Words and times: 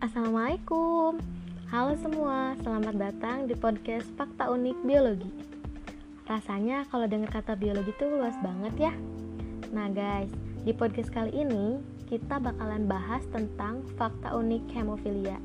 Assalamualaikum. 0.00 1.20
Halo 1.68 1.92
semua, 2.00 2.56
selamat 2.64 2.96
datang 2.96 3.44
di 3.44 3.52
podcast 3.52 4.08
Fakta 4.16 4.48
Unik 4.48 4.80
Biologi. 4.80 5.28
Rasanya 6.24 6.88
kalau 6.88 7.04
dengar 7.04 7.28
kata 7.28 7.52
biologi 7.52 7.92
itu 7.92 8.08
luas 8.08 8.32
banget 8.40 8.88
ya. 8.88 8.92
Nah 9.76 9.92
guys, 9.92 10.32
di 10.64 10.72
podcast 10.72 11.12
kali 11.12 11.44
ini 11.44 11.84
kita 12.08 12.40
bakalan 12.40 12.88
bahas 12.88 13.28
tentang 13.28 13.84
fakta 14.00 14.32
unik 14.40 14.72
hemofilia. 14.72 15.36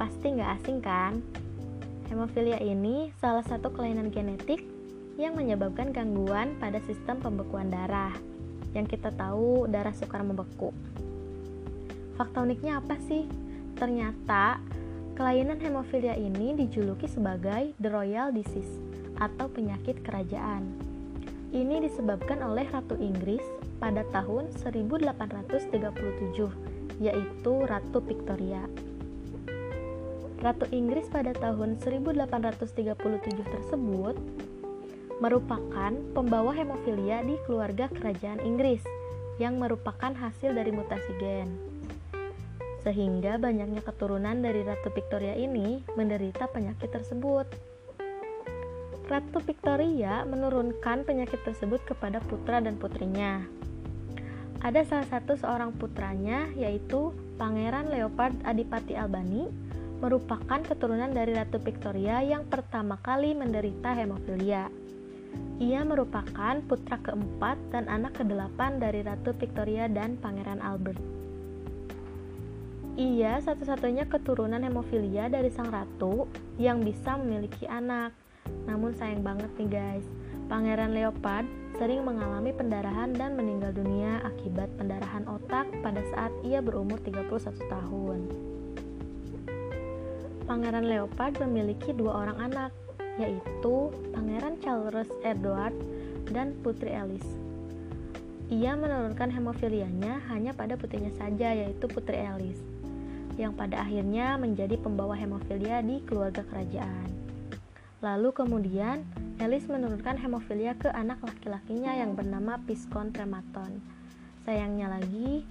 Pasti 0.00 0.32
nggak 0.32 0.52
asing 0.56 0.80
kan? 0.80 1.20
Hemofilia 2.08 2.56
ini 2.56 3.12
salah 3.20 3.44
satu 3.44 3.68
kelainan 3.68 4.08
genetik 4.08 4.64
yang 5.20 5.36
menyebabkan 5.36 5.92
gangguan 5.92 6.56
pada 6.56 6.80
sistem 6.88 7.20
pembekuan 7.20 7.68
darah 7.68 8.16
yang 8.72 8.88
kita 8.88 9.12
tahu 9.12 9.68
darah 9.68 9.92
sukar 9.92 10.24
membeku. 10.24 10.72
Fakta 12.16 12.44
uniknya 12.44 12.80
apa 12.80 12.96
sih? 12.96 13.24
Ternyata 13.82 14.62
kelainan 15.18 15.58
hemofilia 15.58 16.14
ini 16.14 16.54
dijuluki 16.54 17.10
sebagai 17.10 17.74
the 17.82 17.90
royal 17.90 18.30
disease 18.30 18.78
atau 19.18 19.50
penyakit 19.50 20.06
kerajaan. 20.06 20.70
Ini 21.50 21.82
disebabkan 21.82 22.46
oleh 22.46 22.62
Ratu 22.70 22.94
Inggris 23.02 23.42
pada 23.82 24.06
tahun 24.14 24.54
1837, 24.54 27.02
yaitu 27.02 27.52
Ratu 27.66 27.98
Victoria. 28.06 28.62
Ratu 30.38 30.70
Inggris 30.70 31.10
pada 31.10 31.34
tahun 31.34 31.82
1837 31.82 32.86
tersebut 33.34 34.14
merupakan 35.18 35.90
pembawa 36.14 36.54
hemofilia 36.54 37.26
di 37.26 37.34
keluarga 37.50 37.90
kerajaan 37.90 38.46
Inggris 38.46 38.86
yang 39.42 39.58
merupakan 39.58 40.14
hasil 40.14 40.54
dari 40.54 40.70
mutasi 40.70 41.18
gen 41.18 41.71
sehingga 42.82 43.38
banyaknya 43.38 43.82
keturunan 43.82 44.42
dari 44.42 44.66
Ratu 44.66 44.90
Victoria 44.90 45.38
ini 45.38 45.82
menderita 45.94 46.50
penyakit 46.50 46.90
tersebut. 46.90 47.46
Ratu 49.06 49.38
Victoria 49.42 50.26
menurunkan 50.26 51.06
penyakit 51.06 51.42
tersebut 51.46 51.82
kepada 51.86 52.18
putra 52.22 52.58
dan 52.62 52.78
putrinya. 52.78 53.42
Ada 54.62 54.86
salah 54.86 55.08
satu 55.10 55.34
seorang 55.34 55.74
putranya 55.74 56.46
yaitu 56.54 57.10
Pangeran 57.34 57.90
Leopard 57.90 58.34
Adipati 58.46 58.94
Albani 58.94 59.50
merupakan 59.98 60.62
keturunan 60.62 61.10
dari 61.10 61.34
Ratu 61.34 61.62
Victoria 61.62 62.22
yang 62.22 62.46
pertama 62.46 62.98
kali 62.98 63.34
menderita 63.34 63.94
hemofilia. 63.94 64.70
Ia 65.62 65.86
merupakan 65.86 66.58
putra 66.66 66.98
keempat 66.98 67.58
dan 67.70 67.86
anak 67.86 68.18
kedelapan 68.18 68.82
dari 68.82 69.06
Ratu 69.06 69.30
Victoria 69.38 69.86
dan 69.86 70.18
Pangeran 70.18 70.58
Albert. 70.58 70.98
Ia 72.92 73.40
satu-satunya 73.40 74.04
keturunan 74.04 74.60
hemofilia 74.60 75.24
dari 75.32 75.48
sang 75.48 75.72
ratu 75.72 76.28
yang 76.60 76.84
bisa 76.84 77.16
memiliki 77.16 77.64
anak. 77.64 78.12
Namun 78.68 78.92
sayang 78.92 79.24
banget 79.24 79.48
nih 79.56 79.70
guys, 79.72 80.04
Pangeran 80.52 80.92
Leopard 80.92 81.48
sering 81.80 82.04
mengalami 82.04 82.52
pendarahan 82.52 83.16
dan 83.16 83.32
meninggal 83.32 83.72
dunia 83.72 84.20
akibat 84.28 84.68
pendarahan 84.76 85.24
otak 85.24 85.72
pada 85.80 86.04
saat 86.12 86.28
ia 86.44 86.60
berumur 86.60 87.00
31 87.00 87.32
tahun. 87.72 88.20
Pangeran 90.44 90.84
Leopard 90.84 91.40
memiliki 91.48 91.96
dua 91.96 92.28
orang 92.28 92.44
anak, 92.44 92.76
yaitu 93.16 93.88
Pangeran 94.12 94.60
Charles 94.60 95.08
Edward 95.24 95.72
dan 96.28 96.52
Putri 96.60 96.92
Alice. 96.92 97.40
Ia 98.52 98.76
menurunkan 98.76 99.32
hemofilianya 99.32 100.28
hanya 100.28 100.52
pada 100.52 100.76
putrinya 100.76 101.08
saja, 101.16 101.56
yaitu 101.56 101.88
Putri 101.88 102.20
Alice 102.20 102.71
yang 103.36 103.56
pada 103.56 103.84
akhirnya 103.84 104.36
menjadi 104.36 104.76
pembawa 104.76 105.16
hemofilia 105.16 105.80
di 105.80 106.04
keluarga 106.04 106.44
kerajaan. 106.46 107.08
Lalu 108.02 108.34
kemudian, 108.34 109.06
Elis 109.38 109.70
menurunkan 109.70 110.18
hemofilia 110.18 110.74
ke 110.74 110.90
anak 110.90 111.22
laki-lakinya 111.22 111.94
yang 111.94 112.18
bernama 112.18 112.58
Piskon 112.66 113.14
Trematon. 113.14 113.78
Sayangnya 114.42 114.90
lagi, 114.90 115.46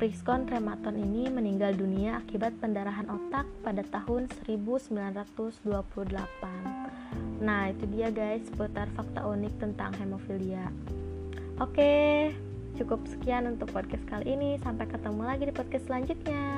Piskon 0.00 0.48
Trematon 0.48 0.96
ini 0.96 1.28
meninggal 1.28 1.76
dunia 1.76 2.24
akibat 2.24 2.56
pendarahan 2.56 3.04
otak 3.12 3.44
pada 3.60 3.84
tahun 3.84 4.32
1928. 4.48 7.44
Nah, 7.44 7.68
itu 7.68 7.84
dia 7.92 8.08
guys 8.08 8.48
seputar 8.48 8.88
fakta 8.96 9.28
unik 9.28 9.60
tentang 9.60 9.92
hemofilia. 10.00 10.72
Oke, 11.60 12.32
Cukup 12.78 13.10
sekian 13.10 13.50
untuk 13.50 13.74
podcast 13.74 14.06
kali 14.06 14.38
ini. 14.38 14.54
Sampai 14.62 14.86
ketemu 14.86 15.26
lagi 15.26 15.50
di 15.50 15.52
podcast 15.54 15.90
selanjutnya. 15.90 16.57